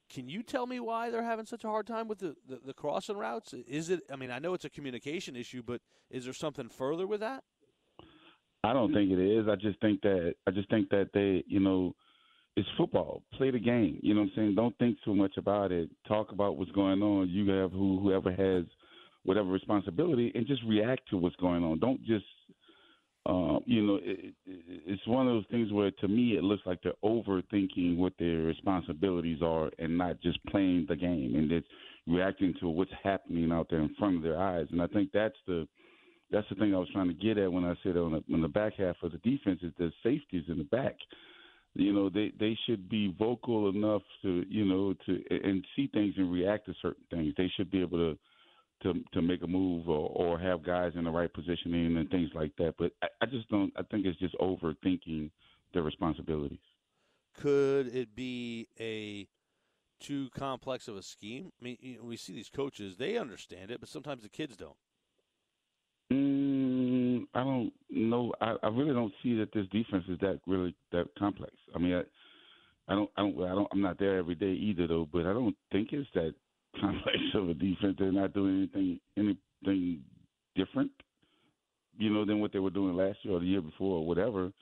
[0.09, 2.74] can you tell me why they're having such a hard time with the, the, the
[2.74, 3.52] crossing routes?
[3.52, 4.00] Is it?
[4.12, 7.44] I mean, I know it's a communication issue, but is there something further with that?
[8.64, 9.46] I don't think it is.
[9.48, 11.94] I just think that I just think that they, you know,
[12.57, 13.22] it's football.
[13.35, 13.98] Play the game.
[14.02, 14.55] You know what I'm saying?
[14.55, 15.90] Don't think too much about it.
[16.09, 17.29] Talk about what's going on.
[17.29, 18.64] You have who whoever has
[19.24, 21.79] whatever responsibility and just react to what's going on.
[21.81, 22.24] Don't just
[23.27, 26.62] uh, you know, it, it, it's one of those things where, to me, it looks
[26.65, 31.67] like they're overthinking what their responsibilities are and not just playing the game and just
[32.07, 34.67] reacting to what's happening out there in front of their eyes.
[34.71, 35.67] And I think that's the
[36.31, 38.43] that's the thing I was trying to get at when I said on the, on
[38.43, 40.97] the back half of the defense is the safeties in the back.
[41.75, 46.15] You know, they they should be vocal enough to you know to and see things
[46.17, 47.35] and react to certain things.
[47.37, 48.19] They should be able to
[48.83, 52.31] to to make a move or, or have guys in the right positioning and things
[52.35, 52.75] like that.
[52.79, 53.73] But I, I just don't.
[53.77, 55.31] I think it's just overthinking
[55.73, 56.59] their responsibilities.
[57.41, 59.29] Could it be a
[60.01, 61.53] too complex of a scheme?
[61.61, 64.57] I mean, you know, we see these coaches; they understand it, but sometimes the kids
[64.57, 64.77] don't.
[66.12, 68.33] Mm, I don't know.
[68.41, 71.53] I, I really don't see that this defense is that really that complex.
[71.75, 72.03] I mean, I,
[72.93, 73.69] I don't, I don't, I don't.
[73.73, 75.09] I'm not there every day either, though.
[75.11, 76.35] But I don't think it's that
[76.81, 77.97] complex of a defense.
[77.99, 80.03] They're not doing anything, anything
[80.55, 80.91] different,
[81.99, 84.53] you know, than what they were doing last year or the year before or whatever.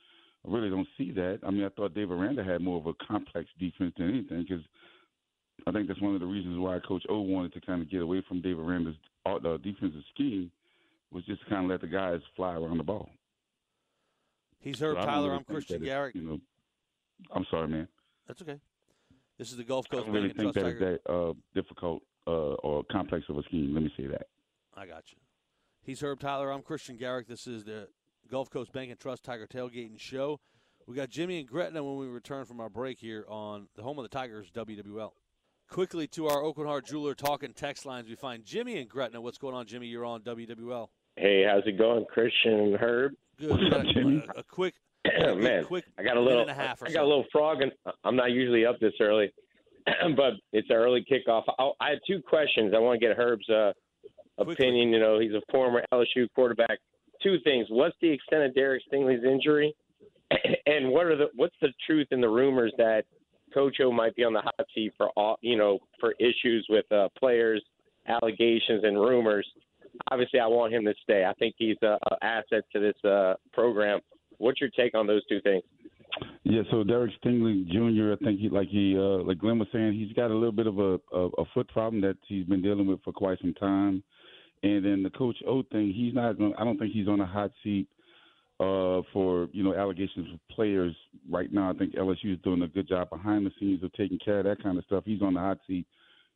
[0.46, 1.40] I really don't see that.
[1.46, 4.64] I mean, I thought Dave Aranda had more of a complex defense than anything because
[5.66, 8.02] I think that's one of the reasons why Coach O wanted to kind of get
[8.02, 8.96] away from Dave Aranda's
[9.26, 10.50] uh, defensive scheme
[11.10, 13.08] was just to kind of let the guys fly around the ball.
[14.60, 15.28] He's Herb So Tyler.
[15.28, 16.14] really I'm Christian Garrick.
[16.14, 16.40] You know,
[17.34, 17.88] I'm sorry, man.
[18.26, 18.58] That's okay.
[19.38, 20.94] This is the Gulf I Coast don't really Bank and think Trust that Tiger.
[20.94, 23.74] is that uh, difficult uh, or complex of a scheme.
[23.74, 24.26] Let me say that.
[24.74, 25.18] I got you.
[25.82, 26.50] He's Herb Tyler.
[26.50, 27.26] I'm Christian Garrick.
[27.28, 27.88] This is the
[28.30, 30.40] Gulf Coast Bank and Trust Tiger Tailgating Show.
[30.86, 33.98] We got Jimmy and Gretna when we return from our break here on the home
[33.98, 35.12] of the Tigers, WWL.
[35.70, 39.20] Quickly to our Aucoin Hart Jeweler talking text lines, we find Jimmy and Gretna.
[39.20, 39.86] What's going on, Jimmy?
[39.86, 40.88] You're on WWL.
[41.16, 43.12] Hey, how's it going, Christian and Herb?
[43.38, 43.50] Good.
[43.50, 44.22] What's up, a- Jimmy?
[44.36, 44.93] A, a quick, a
[45.36, 46.94] Man, quick I got a little, and a half or I so.
[46.94, 47.72] got a little frog, and
[48.04, 49.32] I'm not usually up this early,
[50.16, 51.42] but it's an early kickoff.
[51.58, 52.72] I, I had two questions.
[52.74, 53.72] I want to get Herb's uh,
[54.38, 54.90] opinion.
[54.90, 56.78] You know, he's a former LSU quarterback.
[57.22, 59.74] Two things: what's the extent of Derek Stingley's injury,
[60.66, 63.04] and what are the what's the truth in the rumors that
[63.52, 66.90] Coach O might be on the hot seat for all you know for issues with
[66.90, 67.62] uh, players,
[68.08, 69.46] allegations, and rumors.
[70.10, 71.24] Obviously, I want him to stay.
[71.24, 74.00] I think he's a, a asset to this uh, program.
[74.38, 75.62] What's your take on those two things?
[76.44, 78.12] Yeah, so Derek Stingley Jr.
[78.12, 80.66] I think he like he uh, like Glenn was saying he's got a little bit
[80.66, 84.02] of a, a a foot problem that he's been dealing with for quite some time,
[84.62, 86.54] and then the Coach O thing he's not going.
[86.58, 87.88] I don't think he's on a hot seat
[88.60, 90.94] uh, for you know allegations of players
[91.30, 91.70] right now.
[91.70, 94.44] I think LSU is doing a good job behind the scenes of taking care of
[94.44, 95.04] that kind of stuff.
[95.06, 95.86] He's on the hot seat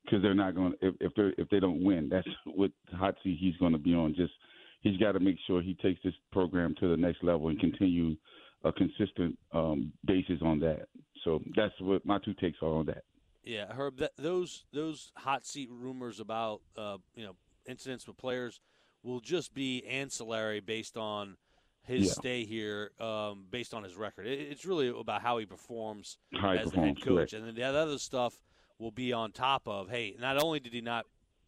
[0.05, 2.09] because they're not going if if they if they don't win.
[2.09, 4.15] That's what hot seat he's going to be on.
[4.15, 4.33] Just
[4.81, 8.17] he's got to make sure he takes this program to the next level and continue
[8.65, 10.89] a consistent um, basis on that.
[11.25, 13.05] So that's what my two takes are on that.
[13.45, 13.99] Yeah, Herb.
[13.99, 18.61] That, those those hot seat rumors about uh, you know incidents with players
[19.03, 21.37] will just be ancillary based on
[21.83, 22.13] his Yeah.
[22.13, 24.27] stay here, um, based on his record.
[24.27, 27.33] It, it's really about how he performs How as the head coach, correct.
[27.33, 28.39] and then the other stuff
[28.79, 29.89] will be on top of.
[29.89, 31.07] Hey, not only did he not,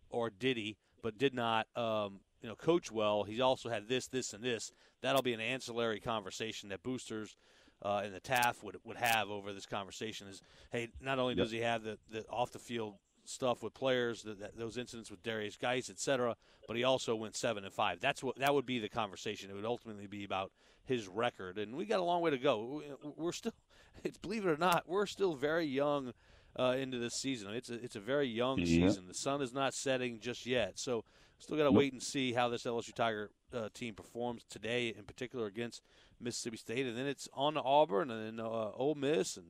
[0.08, 3.24] or did he, but did not, um, you know, coach well.
[3.24, 4.72] He's also had this, this, and this.
[5.03, 7.36] That'll be an ancillary conversation that boosters
[7.82, 10.28] uh, and the TAF would would have over this conversation.
[10.28, 14.22] Is hey, not only does he have the, the off the field stuff with players,
[14.22, 16.36] the, that, those incidents with Derrius Guice, etc.,
[16.66, 18.01] but he also went seven and five.
[18.01, 19.51] That's what that would be the conversation.
[19.51, 20.53] It would ultimately be about
[20.84, 22.82] his record, and we got a long way to go.
[23.16, 23.55] We're still,
[24.05, 26.12] it's believe it or not, we're still very young
[26.59, 27.55] uh, into this season.
[27.55, 28.88] It's a, it's a very young Yeah.
[28.88, 29.07] season.
[29.07, 31.05] The sun is not setting just yet, so
[31.41, 35.05] still got to wait and see how this LSU Tiger uh, team performs today, in
[35.05, 35.82] particular against
[36.20, 39.47] Mississippi State, and then it's on to Auburn, and then uh, Ole Miss, and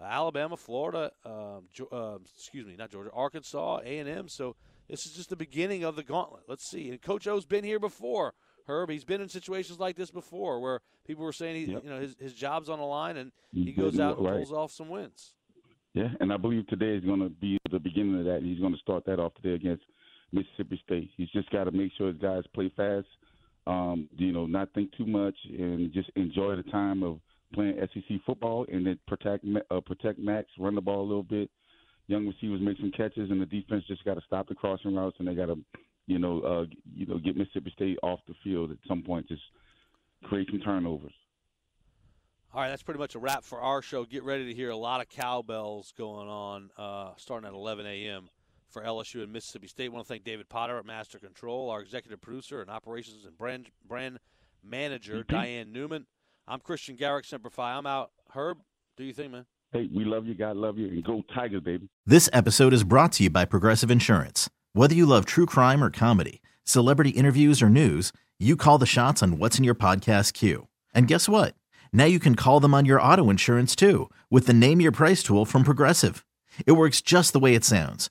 [0.00, 4.28] uh, Alabama, Florida, um, uh, excuse me, not Georgia, Arkansas, A and M.
[4.28, 4.56] So
[4.88, 6.44] this is just the beginning of the gauntlet.
[6.48, 6.90] Let's see.
[6.90, 8.34] And Coach O's been here before.
[8.68, 11.84] Herb, he's been in situations like this before, where people were saying he, Yep.
[11.84, 14.34] you know, his, his job's on the line, and He he goes out and right.
[14.36, 15.34] pulls off some wins.
[15.94, 18.42] Yeah, and I believe today is going to be the beginning of that.
[18.42, 19.84] He's going to start that off today against
[20.32, 21.10] Mississippi State.
[21.16, 23.06] He's just got to make sure his guys play fast,
[23.66, 27.18] um, you know, not think too much, and just enjoy the time of
[27.52, 31.50] playing SEC football, and then protect uh, protect Max, run the ball a little bit.
[32.08, 35.16] Young receivers make some catches, and the defense just got to stop the crossing routes,
[35.18, 35.58] and they got to,
[36.06, 36.64] you know, uh,
[36.94, 39.42] you know, get Mississippi State off the field at some point, just
[40.24, 41.12] create some turnovers.
[42.54, 44.04] All right, that's pretty much a wrap for our show.
[44.04, 48.30] Get ready to hear a lot of cowbells going on uh, starting at 11 a.m.
[48.76, 49.86] for LSU and Mississippi State.
[49.86, 53.36] I want to thank David Potter at Master Control, our executive producer and operations and
[53.38, 54.18] brand brand
[54.62, 55.34] manager, mm-hmm.
[55.34, 56.04] Diane Newman.
[56.46, 57.72] I'm Christian Garrick, Semper Fi.
[57.72, 58.10] I'm out.
[58.34, 58.58] Herb,
[58.98, 59.46] do you think, man?
[59.72, 61.88] Hey, we love you, God love you, and go Tigers, baby.
[62.04, 64.50] This episode is brought to you by Progressive Insurance.
[64.74, 69.22] Whether you love true crime or comedy, celebrity interviews or news, you call the shots
[69.22, 70.68] on what's in your podcast queue.
[70.92, 71.54] And guess what?
[71.94, 75.22] Now you can call them on your auto insurance too with the Name Your Price
[75.22, 76.26] tool from Progressive.
[76.66, 78.10] It works just the way it sounds.